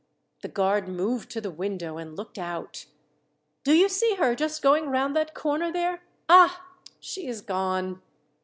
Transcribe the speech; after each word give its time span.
The 0.41 0.47
guard 0.47 0.87
moved 0.87 1.29
to 1.29 1.39
the 1.41 1.51
window 1.51 1.99
and 1.99 2.15
looked 2.17 2.39
out. 2.39 2.87
"Do 3.63 3.71
you 3.75 3.87
see 3.87 4.15
her 4.15 4.33
just 4.33 4.63
going 4.63 4.87
round 4.87 5.15
that 5.15 5.35
corner 5.35 5.71
there? 5.71 6.01
Ah! 6.27 6.65
She 6.99 7.27
is 7.27 7.41
gone." 7.41 8.01